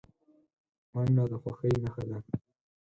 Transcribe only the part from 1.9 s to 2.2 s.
ده